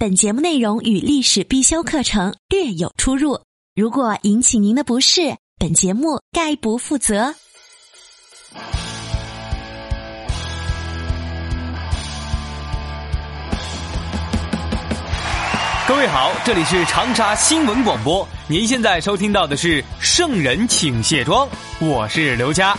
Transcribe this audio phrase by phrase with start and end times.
[0.00, 3.40] 本节目内容与历史必修课程略有出入，
[3.74, 7.34] 如果引起您的不适，本节目概不负责。
[15.88, 21.44] 各位好，这里是长沙新闻广播，您现在收听到的是《圣人请卸妆》，
[21.84, 22.78] 我是刘佳。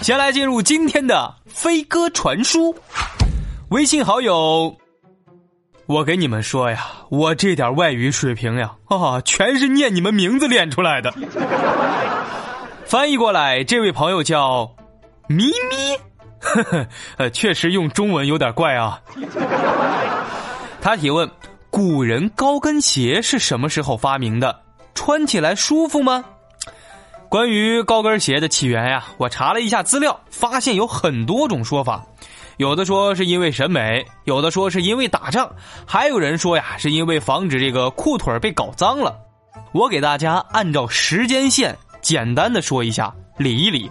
[0.00, 2.74] 先来进入今天的飞鸽传书，
[3.72, 4.76] 微信好友，
[5.86, 11.10] 我给你们说呀，我这点外语水平呀，啊，全是念你们名字练出来的。
[12.84, 14.70] 翻译过来，这位朋友叫
[15.26, 15.96] 咪咪。
[16.38, 19.00] 呵呵，呃，确实用中文有点怪啊。
[20.82, 21.30] 他提问：
[21.70, 24.60] 古人高跟鞋是什么时候发明的？
[24.94, 26.22] 穿起来舒服吗？
[27.30, 32.04] 关于高跟鞋的起源呀，我查了一下资料，发现有很多种说法。
[32.56, 35.50] 有的说是因为审美，有的说是因为打仗，
[35.86, 39.16] 还有人说呀，是因为防止这个裤腿被搞脏了。
[39.72, 43.90] 我给大家按照时间线简单的说一下，理一理。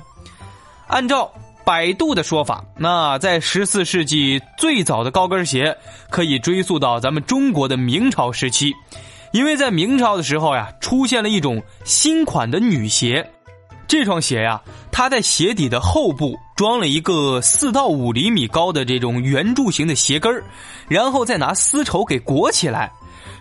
[0.87, 1.31] 按照。
[1.63, 5.77] 百度的说法，那在十四世纪最早的高跟鞋
[6.09, 8.73] 可以追溯到咱们中国的明朝时期，
[9.31, 13.25] 因为在明朝的时候呀，出现了一种新款的女鞋，
[13.87, 14.59] 这双鞋呀，
[14.91, 20.43] 它在鞋底的后部装了一个四到五厘米高的这种圆柱形的鞋跟儿，
[20.87, 22.91] 然后再拿丝绸给裹起来。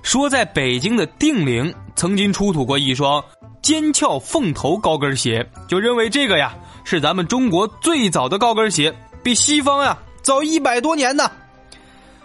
[0.03, 3.23] 说在北京的定陵曾经出土过一双
[3.61, 6.55] 尖翘凤头高跟鞋，就认为这个呀。
[6.83, 8.91] 是咱们中国最早的高跟鞋，
[9.23, 11.31] 比西方呀早一百多年呢。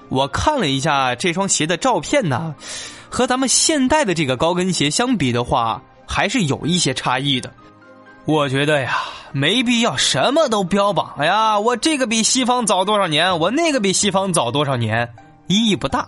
[0.07, 2.55] 我看了一下这双鞋的照片呢，
[3.09, 7.51] 和咱们现代的这个高跟鞋相比的话，还是有一些差异的。
[8.25, 8.97] 我觉得呀，
[9.31, 11.13] 没必要什么都标榜。
[11.17, 15.07] 哎呀，我这个比西方早多少年，我那个比西方早多少年，
[15.45, 16.07] 意义不大。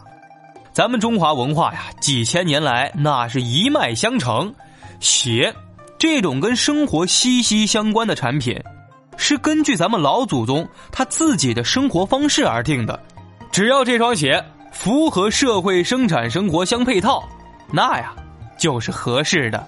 [0.74, 4.54] 咱们中华文化呀，几千年来那是一脉相承，
[5.00, 5.54] 鞋。
[6.00, 8.60] 这种跟生活息息相关的产品，
[9.16, 13.00] 是根据咱们老祖宗他自己的生活方式而定的。
[13.52, 17.28] 只要这双鞋符合社会生产生活相配套，
[17.72, 18.14] 那呀
[18.58, 19.68] 就是合适的。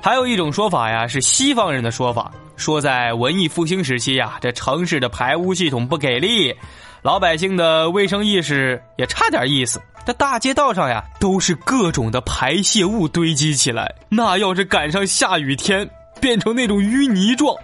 [0.00, 6.54] 还有一种说法呀，是西方人的说法，说在文艺复兴时期呀，这城市的排污系统不给力，
[7.02, 9.80] 老百姓的卫生意识也差点意思。
[10.06, 13.94] 这大街道上呀，都是各种的排泄物堆积起来。
[14.08, 15.88] 那要是赶上下雨天，
[16.20, 17.54] 变成那种淤泥状，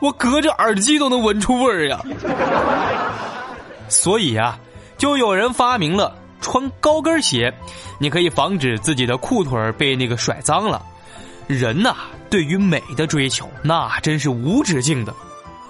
[0.00, 2.00] 我隔着耳机都能闻出味儿呀。
[3.88, 4.58] 所以呀，
[4.96, 7.52] 就有人发明了穿高跟鞋，
[7.98, 10.82] 你可以防止自己的裤腿被那个甩脏了。
[11.46, 11.94] 人呐，
[12.28, 15.14] 对于美的追求，那真是无止境的。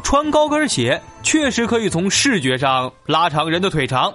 [0.02, 4.12] 穿高跟鞋确实可以从视觉上拉长人的腿长，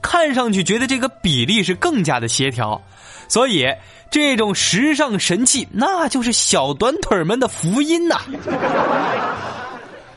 [0.00, 2.80] 看上去觉得这个比例是更加的协调，
[3.28, 3.66] 所以
[4.10, 8.20] 这种时尚神器那就是小短腿们的福音呐。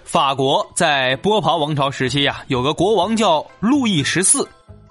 [0.03, 4.47] 法国在波旁王朝时期呀，有个国王叫路易十四，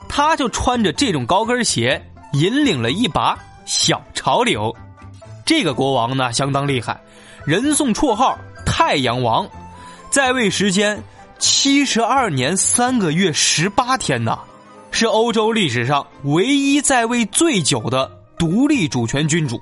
[0.08, 2.02] 他就穿着这种高跟鞋
[2.32, 4.74] 引领了一把小潮流。
[5.44, 7.00] 这个国王呢相当厉害，
[7.44, 8.36] 人送绰号
[8.66, 9.48] “太阳王”。
[10.10, 11.02] 在位时间
[11.38, 14.38] 七十二年三个月十八天呐，
[14.90, 19.60] 是欧洲历史上唯一在位最久的独立主权君主。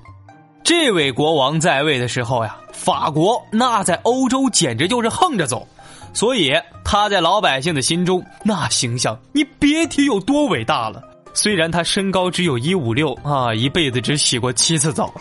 [0.62, 5.66] 这位国王在位的时候呀，法国那在欧洲简直就是横着走，
[6.14, 6.54] 所以
[6.84, 11.02] 他在老百姓的心中那形象，你别提有多伟大了。
[11.34, 15.12] 虽然他身高只有一五六啊，一辈子只洗过七次澡，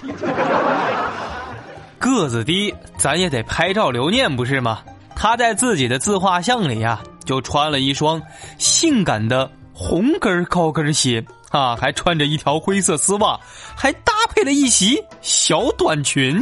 [1.98, 4.81] 个子低，咱也得拍照留念，不是吗？
[5.16, 8.22] 他在自己的自画像里呀，就穿了一双
[8.60, 13.40] 性感的红跟高跟鞋啊，还穿着一条灰色丝袜，
[13.75, 16.40] 还搭配了一袭小短裙。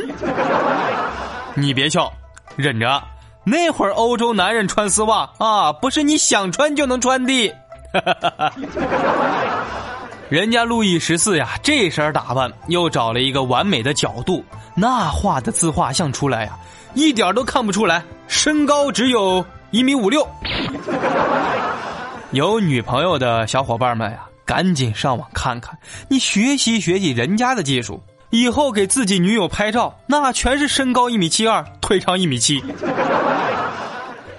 [1.56, 2.12] 你别笑，
[2.58, 3.02] 忍着，
[3.44, 7.54] 那会儿欧洲男人穿丝袜啊，不是你想穿就能穿的。
[10.30, 14.44] 人家路易十四呀，这身打扮又找了一个完美的角度，
[14.76, 16.58] 那画的自画像出来呀。
[16.94, 20.26] 一点都看不出来，身高只有一米五六。
[22.32, 25.78] 有女朋友的小伙伴们呀，赶紧上网看看，
[26.08, 32.64] 你学习学习人家的技术，以后给自己女友拍照，那全是身高一米七二，腿长一米七。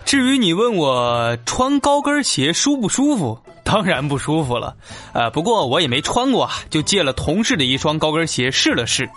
[0.05, 4.77] 至于你问我穿高跟鞋舒不舒服，当然不舒服了。
[5.13, 9.09] 呃，不过我也没穿过啊，就借了同事的一双高跟鞋试了试。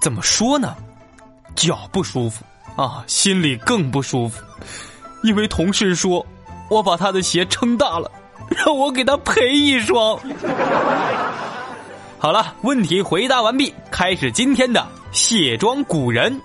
[0.00, 0.74] 怎么说呢？
[1.54, 2.44] 脚不舒服
[2.76, 4.42] 啊，心里更不舒服，
[5.22, 6.24] 因为同事说
[6.68, 8.10] 我把他的鞋撑大了，
[8.50, 10.18] 让我给他赔一双。
[12.18, 16.40] 好了，问题回答完毕，开始今天的卸妆古人。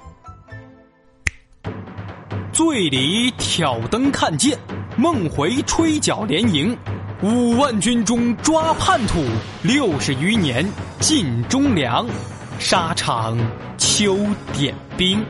[2.54, 4.56] 醉里挑灯看剑，
[4.96, 6.78] 梦回吹角连营。
[7.24, 9.24] 五万军中抓叛徒，
[9.64, 10.64] 六十余年
[11.00, 12.06] 尽忠良。
[12.60, 13.36] 沙场
[13.80, 14.16] 秋
[14.54, 15.26] 点兵。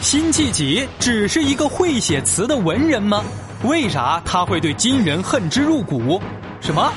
[0.00, 3.22] 辛弃疾只是一个会写词的文人吗？
[3.62, 6.20] 为啥他会对金人恨之入骨？
[6.60, 6.92] 什么？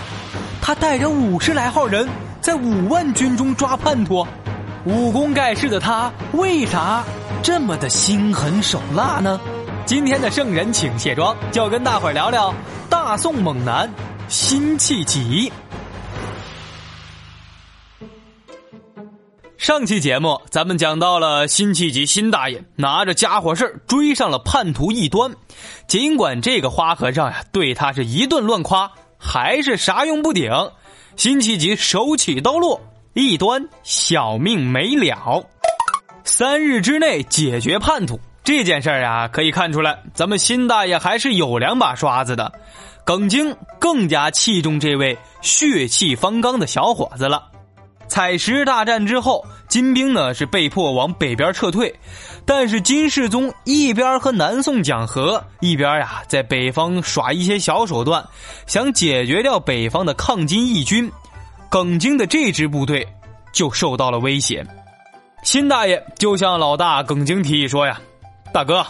[0.64, 2.10] 他带着五十来号人
[2.42, 4.26] 在五万军中抓叛徒？
[4.86, 7.04] 武功盖世的他为啥
[7.44, 9.40] 这么的心狠手辣呢？
[9.90, 12.54] 今天的圣人请卸妆，就跟大伙儿聊聊
[12.92, 13.92] 大宋猛男
[14.28, 15.52] 辛弃疾。
[19.58, 25.36] 上期节目咱们讲到了辛弃疾辛大爷拿着家伙事追上了叛徒异端，
[25.88, 30.52] 尽管这个花和尚呀对他是一顿乱夸，还是啥用不顶。
[31.16, 32.80] 辛弃疾手起刀落，
[33.14, 35.44] 异端小命没了，
[36.24, 38.20] 三日之内解决叛徒。
[38.44, 42.52] 这件事儿啊，可以看出来，咱们辛大爷还是有两把刷子的。
[43.06, 47.44] 耿京更加器重这位血气方刚的小伙子了。
[48.08, 51.94] 采石大战之后，金兵呢是被迫往北边撤退，
[52.44, 58.24] 但是金世宗一边和南宋讲和，一边呀在北方耍一些小手段，
[58.66, 61.12] 想解决掉北方的抗金义军。
[61.70, 63.08] 耿京的这支部队
[63.52, 64.66] 就受到了威胁。
[65.44, 68.02] 辛大爷就向老大耿京提议说呀。
[68.52, 68.86] 大哥，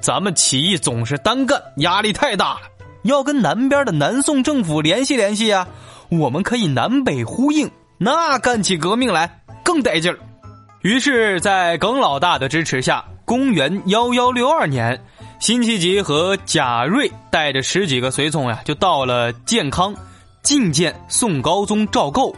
[0.00, 2.60] 咱们起义总是单干，压力太大了，
[3.02, 5.66] 要跟南边的南宋政府联系联系啊！
[6.08, 10.18] 我们可以南北呼应，那干起革命来更带劲儿。
[10.82, 15.00] 于是，在耿老大的支持下，公元幺幺六二年，
[15.40, 19.94] 辛弃疾和贾瑞带着十几个随从呀，就到了建康，
[20.44, 22.34] 觐见宋高宗赵构。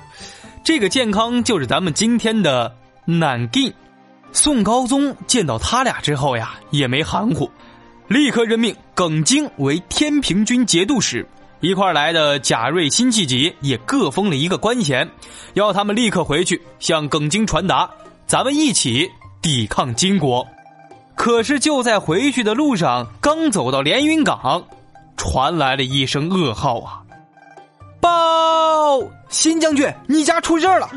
[0.65, 2.75] 这个建康就是咱们今天的
[3.05, 3.73] 南京。
[4.35, 7.49] 宋高宗见到他俩之后呀，也没含糊，
[8.09, 11.25] 立刻任命耿京为天平军节度使，
[11.61, 15.09] 一块来的贾瑞、辛弃疾也各封了一个官衔，
[15.55, 17.89] 要他们立刻回去向耿京传达，
[18.27, 19.09] 咱们一起
[19.41, 20.45] 抵抗金国。
[21.15, 24.65] 可是就在回去的路上，刚走到连云港，
[25.17, 27.01] 传来了一声噩耗啊！
[28.01, 30.91] 报，辛将军，你家出事了！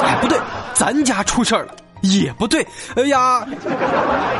[0.00, 0.38] 哎，不对，
[0.74, 1.74] 咱家出事了。
[2.02, 2.66] 也不对，
[2.96, 3.46] 哎呀，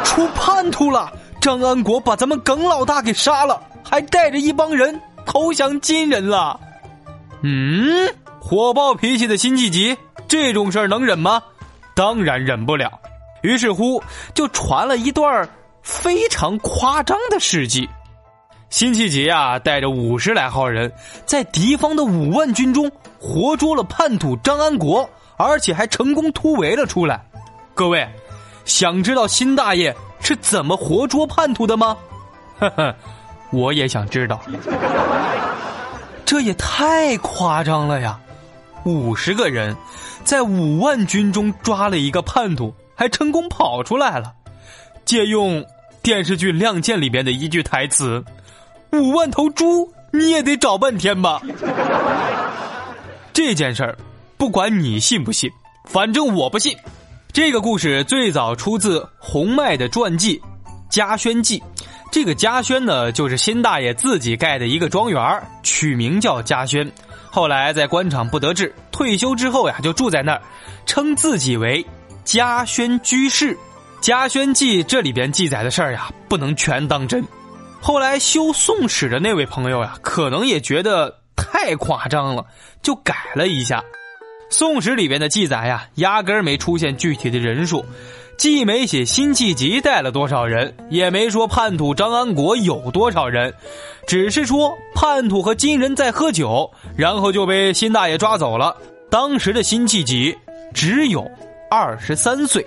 [0.04, 1.12] 出叛徒了！
[1.40, 6.58] 张安国把咱们耿老大给杀了，还带着一帮人投降金人了。
[7.42, 9.96] 嗯，火爆脾气的辛弃疾，
[10.26, 11.40] 这种事儿能忍吗？
[11.94, 12.90] 当然忍不了。
[13.42, 14.02] 于是乎，
[14.34, 15.48] 就传了一段
[15.82, 17.88] 非常夸张的事迹：
[18.68, 20.92] 辛弃疾啊，带着五十来号人，
[21.24, 22.90] 在敌方的五万军中
[23.20, 27.24] 活捉了叛徒张安国，而且还成功突围了出来。
[27.78, 28.04] 各位，
[28.64, 31.96] 想知道辛大爷是怎么活捉叛徒的吗？
[32.58, 32.92] 呵呵，
[33.52, 34.40] 我也想知道。
[36.24, 38.18] 这也太夸张了呀！
[38.82, 39.76] 五十个人
[40.24, 44.34] 在五万军中抓了一个叛徒，还成功跑出来了。
[45.04, 45.64] 借用
[46.02, 48.24] 电视剧《亮剑》里边的一句台词
[48.90, 51.40] ：“五万头猪，你也得找半天吧？”
[53.32, 53.96] 这件事儿，
[54.36, 55.48] 不管你信不信，
[55.84, 56.76] 反正我不信。
[57.38, 60.40] 这个故事最早出自洪迈的传记
[60.90, 61.60] 《嘉轩记》，
[62.10, 66.90] 这个嘉轩呢，就是辛大爷自己盖的一个庄园，取名叫嘉轩。
[67.30, 70.42] 后来在官场不得志，退休之后呀，就住在那儿，
[70.84, 71.86] 称自己为
[72.24, 73.54] 嘉轩居士。
[74.00, 77.24] 《嘉轩记》这里边记载的事儿呀，不能全当真。
[77.80, 82.44] 后来修《宋史》的那位朋友呀，可能也觉得太夸张了，
[82.82, 83.78] 就改了一下。
[84.50, 87.84] 《宋史》里边的记载呀，压根儿没出现具体的人数，
[88.38, 93.52] 既没写辛弃疾带了多少人，也没说叛徒张安国有多少人，
[94.06, 98.74] 只是说叛徒和金人在喝酒，然后就被辛大爷抓走了。
[99.10, 100.36] 当时的辛弃疾
[100.72, 101.30] 只有
[101.70, 102.64] 二十三岁。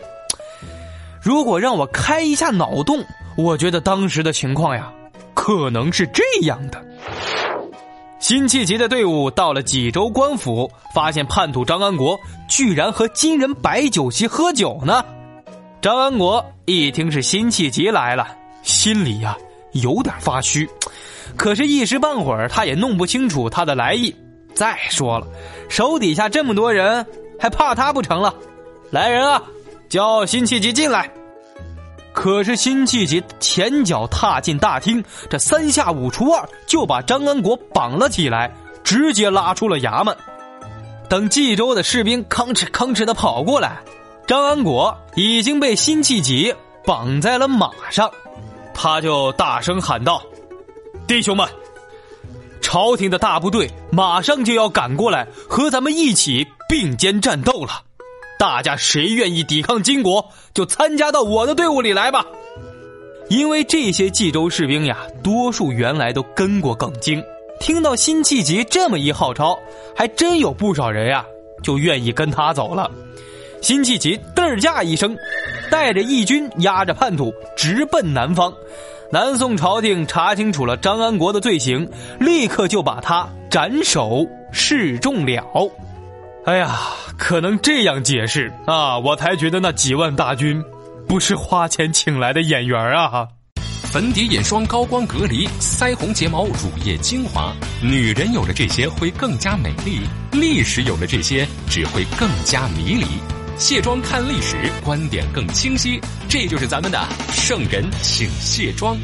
[1.21, 3.03] 如果让我开一下脑洞，
[3.35, 4.91] 我觉得当时的情况呀，
[5.33, 6.83] 可能是这样的：
[8.21, 15.03] 辛弃疾的队伍到了济州官府，发现叛徒张安国居然和金人摆酒席喝酒呢。
[15.81, 18.27] 张安国一听是辛弃疾来了，
[18.61, 19.35] 心里呀
[19.71, 20.69] 有点发虚，
[21.35, 24.15] 可是，一时半会儿他也弄不清楚他的来意。
[24.53, 25.25] 再说了，
[25.67, 27.03] 手底下这么多人，
[27.39, 28.31] 还怕他不成了？
[28.91, 29.41] 来人啊，
[29.89, 31.11] 叫辛弃疾进来。
[32.13, 38.53] 可是辛弃疾前脚踏进大厅，这三下五除二就把张安国绑了起来，
[38.83, 40.15] 直接拉出了衙门。
[41.09, 43.81] 等冀州的士兵吭哧吭哧的跑过来，
[44.27, 46.53] 张安国已经被辛弃疾
[46.85, 48.09] 绑在了马上，
[48.73, 50.21] 他就大声喊道
[51.07, 51.47] ：“弟兄们，
[52.61, 57.81] 朝廷的大部队马上就要赶过来，和咱们一起并肩战斗了。”
[58.41, 62.25] 大家谁愿意抵抗金国，就参加到我的队伍里来吧。
[63.29, 67.23] 因为这些冀州士兵呀，多数原来都跟过耿京，
[67.59, 69.55] 听到辛弃疾这么一号召，
[69.95, 71.23] 还真有不少人呀，
[71.61, 72.89] 就愿意跟他走了。
[73.61, 75.15] 辛弃疾嘚驾一声，
[75.69, 78.51] 带着义军押着叛徒直奔南方。
[79.11, 81.87] 南宋朝廷查清楚了张安国的罪行，
[82.19, 85.71] 立刻就把他斩首示众了。
[86.43, 86.75] 哎呀，
[87.19, 90.59] 可能这样解释啊，我才觉得那几万大军
[91.07, 93.27] 不是花钱请来的演员啊！
[93.83, 99.99] 粉底、眼霜、高光、隔离、腮红、睫毛、乳液、精华，女人有了这些会更加美丽，
[100.31, 103.05] 历史有了这些只会更加迷离。
[103.57, 106.99] 卸妆看历史，观点更清晰，这就是咱们的
[107.31, 108.97] 圣人请卸妆。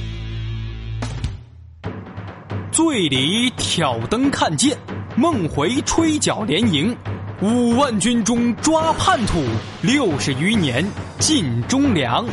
[2.71, 4.75] 醉里挑灯看剑，
[5.15, 6.95] 梦回吹角连营。
[7.39, 9.43] 五万军中抓叛徒，
[9.83, 10.83] 六十余年
[11.19, 12.25] 尽忠良。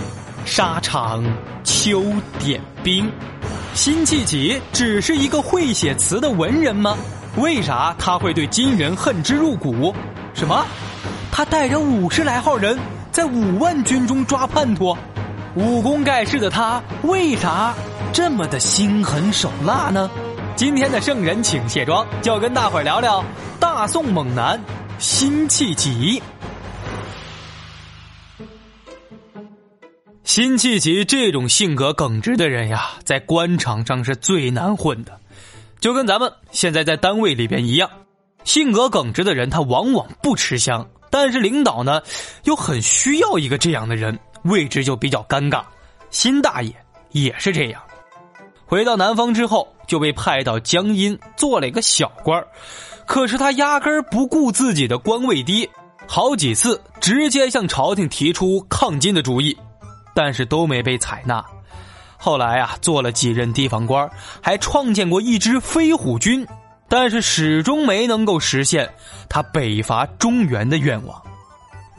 [0.46, 1.22] 沙场
[1.62, 2.02] 秋
[2.38, 3.10] 点兵。
[3.74, 6.96] 辛弃疾只是一个会写词的文人吗？
[7.36, 9.94] 为啥他会对金人恨之入骨？
[10.32, 10.64] 什么？
[11.30, 12.78] 他带着五十来号人
[13.12, 14.96] 在五万军中抓叛徒？
[15.54, 17.74] 武功盖世的他为啥
[18.10, 20.10] 这么的心狠手辣呢？
[20.56, 23.22] 今天的圣人请卸妆，就跟大伙儿聊聊
[23.60, 24.58] 大宋猛男。
[24.98, 26.22] 辛弃疾，
[30.22, 35.20] 辛弃疾这种性格耿直的人呀，在官场上是最难混的，
[35.80, 37.90] 就跟咱们现在在单位里边一样。
[38.44, 42.02] 性格耿直的人，他往往不吃香，但是领导呢，
[42.44, 45.62] 又很需要一个这样的人，位置就比较尴尬。
[46.10, 46.72] 辛大爷
[47.10, 47.82] 也是这样，
[48.64, 52.46] 回到南方之后，就被派到江阴做了一个小官儿。
[53.06, 55.68] 可是他压根儿不顾自己的官位低，
[56.06, 59.56] 好几次直接向朝廷提出抗金的主意，
[60.14, 61.44] 但是都没被采纳。
[62.16, 64.10] 后来啊，做了几任地方官，
[64.40, 66.46] 还创建过一支飞虎军，
[66.88, 68.90] 但是始终没能够实现
[69.28, 71.22] 他北伐中原的愿望。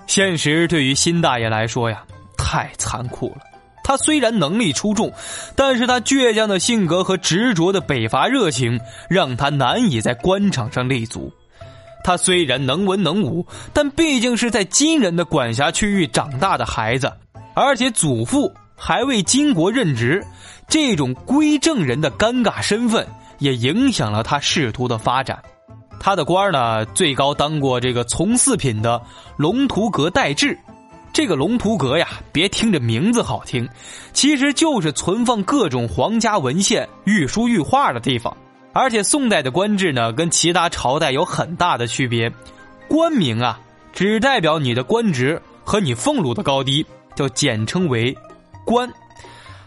[0.07, 2.03] 现实对于辛大爷来说呀，
[2.35, 3.41] 太残酷了。
[3.85, 5.13] 他虽然能力出众，
[5.55, 11.31] 但是他倔强的性格和执着的北伐热情，让他难以在官场上立足。
[12.03, 17.13] 他虽然能文能武，但毕竟是在金人的管辖区域长大的孩子，
[17.53, 20.25] 而且祖父还为金国任职，
[20.67, 23.05] 这种归正人的尴尬身份，
[23.37, 25.39] 也影响了他仕途的发展。
[25.99, 28.99] 他的官儿呢，最高当过这个从四品的
[29.37, 30.57] 龙图阁待制。
[31.15, 33.69] 这个龙图阁呀，别听着名字好听，
[34.11, 38.35] 其实就是存放各种皇家文献、御书御画的地方。
[38.73, 42.29] 而且宋代的官制呢，跟其他朝代有很大的区别。
[42.89, 43.57] 官名啊，
[43.93, 48.13] 只代表你的官职和你俸禄的高低，就简称为
[48.65, 48.91] 官。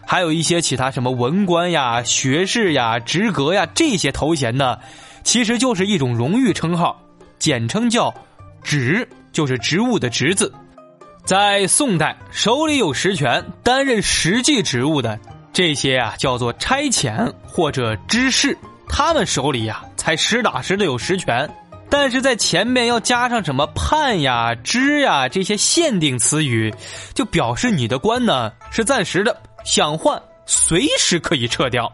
[0.05, 4.77] 还有一些其他什么文官呀、学士呀、职格呀这些头衔呢，
[5.23, 7.01] 其实就是一种荣誉称号，
[7.39, 8.13] 简称叫
[8.61, 10.53] 职，就是职务的职字。
[11.25, 15.19] 在宋代，手里有实权、担任实际职务的
[15.53, 18.57] 这些啊，叫做差遣或者知事，
[18.87, 21.49] 他们手里呀才实打实的有实权。
[21.91, 26.73] 但是在前面要加上什么判呀、知呀这些限定词语，
[27.13, 31.91] 就表示你的官呢是暂时的，想换随时可以撤掉。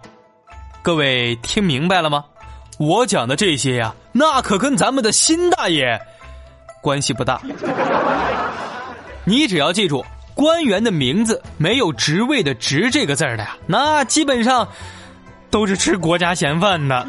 [0.81, 2.23] 各位听明白了吗？
[2.77, 5.99] 我讲的这些呀，那可跟咱们的辛大爷
[6.81, 7.41] 关系不大。
[9.27, 10.05] 你只要记住，
[10.35, 14.67] 官员的名字没有职位的“职”这个字的呀，那基本上
[15.49, 17.07] 都是吃国家闲饭的。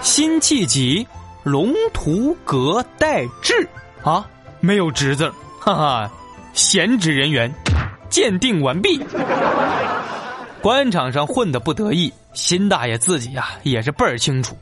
[0.00, 1.06] 辛弃疾，
[1.44, 3.68] 龙图阁待制
[4.02, 4.26] 啊，
[4.58, 6.10] 没有“职”字，哈哈，
[6.52, 7.52] 闲职人员，
[8.10, 9.00] 鉴定完毕。
[10.60, 14.56] 官场上混的不得意，辛大爷自己呀也是倍儿清楚。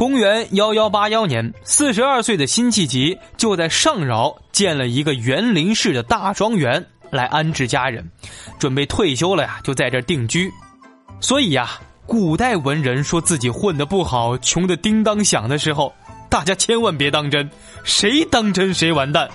[0.00, 8.10] 公元幺幺八幺年，四十二岁的辛弃疾就在上饶建了一个园林式的大庄园来安置家人，
[8.58, 10.50] 准备退休了呀，就在这定居。
[11.20, 11.72] 所以呀，
[12.06, 15.92] 古代文人说自己混得不好、穷得叮当响的时候，
[16.30, 17.50] 大家千万别当真，
[17.84, 19.28] 谁当真谁完蛋。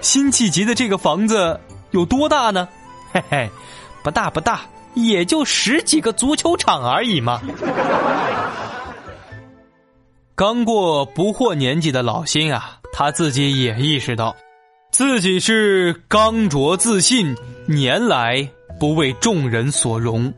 [0.00, 1.58] 辛弃疾的这个房子
[1.90, 2.68] 有多大呢？
[3.12, 3.50] 嘿嘿，
[4.04, 4.60] 不大不大，
[4.94, 7.40] 也就十几个足球场而已嘛。
[10.36, 14.34] 刚过不惑年纪的老辛啊，他自己也意识到，
[14.90, 17.36] 自己是刚拙自信，
[17.66, 18.48] 年来
[18.80, 20.34] 不为众人所容，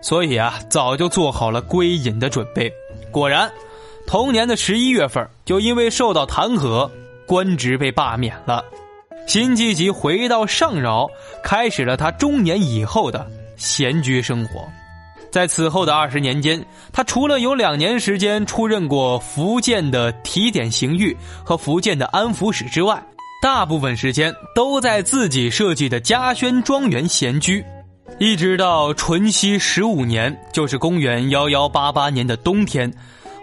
[0.00, 2.68] 所以啊，早就做好了归隐的准备。
[3.12, 3.48] 果然，
[4.08, 6.90] 同年的十一月份，就因为受到弹劾，
[7.24, 8.64] 官职被罢免了。
[9.28, 11.08] 辛弃疾回到上饶，
[11.44, 13.24] 开始了他中年以后的
[13.56, 14.66] 闲居生活。
[15.30, 23.02] 在此后的二十年间，他除了有两年时间出任过福建的提点刑狱和福建的安抚使之外，
[23.42, 27.64] 大部分时间都在自己设计的嘉轩庄园闲居，
[28.18, 32.92] 一直到淳熙十五年，就是公元幺幺八八年的冬天，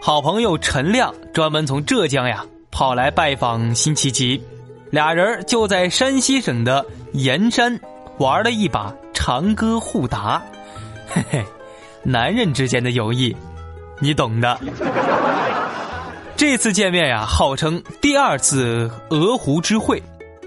[0.01, 4.42] 好朋友陈亮专门从浙江呀跑来拜访辛弃疾，
[4.89, 7.80] 俩人就在山西省的盐山
[8.18, 10.44] 玩了一把长歌互答，
[11.08, 11.46] 嘿嘿。
[12.05, 13.35] 男人之间的友谊，
[14.00, 14.59] 你懂的。
[16.38, 20.01] 这次见面呀，号称第二次鹅湖之会。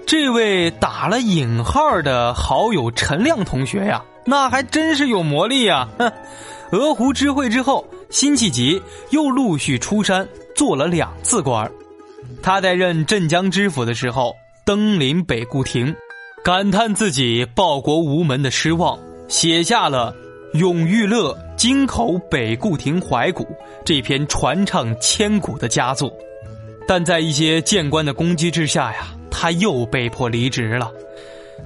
[0.07, 5.89] 这位打了引号的好友陈亮同学呀，那还真是有魔力呀！
[6.71, 10.25] 鹅湖之会之后，辛弃疾又陆续出山
[10.55, 11.69] 做了两次官
[12.41, 15.93] 他在任镇江知府的时候，登临北固亭，
[16.41, 18.97] 感叹自己报国无门的失望，
[19.27, 20.13] 写下了
[20.53, 21.33] 《永遇乐》。
[21.59, 23.45] 京口北固亭怀古
[23.83, 26.09] 这篇传唱千古的佳作，
[26.87, 30.89] 但在一些谏官的攻击之下呀，他又被迫离职了。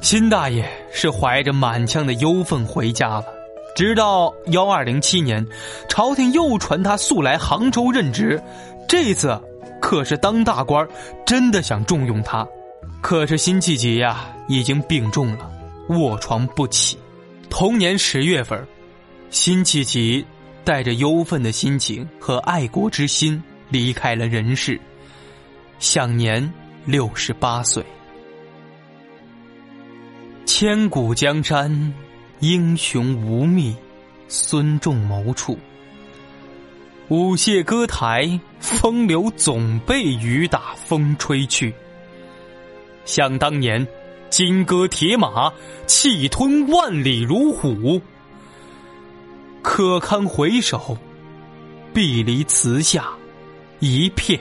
[0.01, 3.25] 辛大爷是怀着满腔的忧愤回家了。
[3.75, 5.45] 直到幺二零七年，
[5.87, 8.41] 朝廷又传他速来杭州任职，
[8.89, 9.39] 这次
[9.79, 10.87] 可是当大官，
[11.23, 12.43] 真的想重用他。
[12.99, 15.51] 可是辛弃疾呀，已经病重了，
[15.89, 16.97] 卧床不起。
[17.47, 18.59] 同年十月份。
[19.33, 20.23] 辛弃疾
[20.63, 24.79] 带着忧愤的心情和爱国之心离开了人世，
[25.79, 26.53] 享年
[26.85, 27.83] 六十八岁。
[30.45, 31.93] 千古江山，
[32.41, 33.75] 英雄无觅
[34.27, 35.57] 孙仲谋处。
[37.09, 41.73] 舞榭歌台，风流总被雨打风吹去。
[43.03, 43.85] 想当年，
[44.29, 45.51] 金戈铁马，
[45.87, 47.99] 气吞万里如虎。
[49.63, 50.95] 可堪回首，
[51.93, 53.07] 碧离词下
[53.79, 54.39] 一片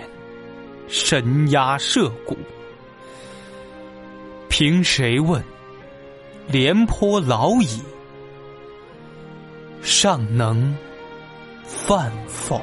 [0.88, 2.36] 神鸦社鼓。
[4.48, 5.42] 凭谁问？
[6.48, 7.80] 廉颇老矣，
[9.80, 10.76] 尚能
[11.64, 12.60] 饭否？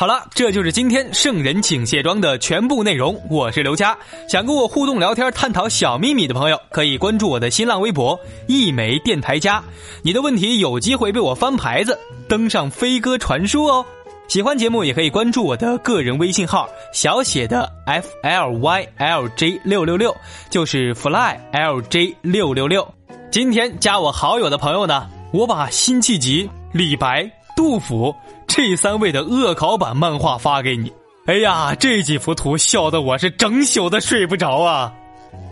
[0.00, 3.14] 好了，这就是今天圣人请卸妆的全部内容。
[3.28, 3.94] 我是刘佳，
[4.26, 9.62] 想跟我互动聊天、探讨小秘密的朋友，可以关注我的新浪微博“一枚电台家”。
[10.00, 13.84] 你的问题有机会被我翻牌子，登上飞鸽传书哦。
[14.26, 20.16] 喜欢节目也可以关注我的个人微信号，小写的 F L Y L J 六六六，
[20.48, 22.88] 就是 Fly L J 六六六。
[23.30, 28.14] 今天加我好友的朋友呢，我把辛弃疾、李白、杜甫。
[28.52, 30.92] 这三位的恶搞版漫画发给你，
[31.26, 34.92] 哎呀，这几幅图笑得我是整宿的睡不着啊，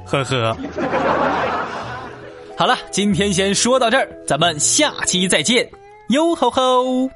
[0.04, 0.56] 呵呵。
[2.56, 5.70] 好了，今天先说到这儿，咱们下期再见，
[6.08, 7.08] 哟吼吼。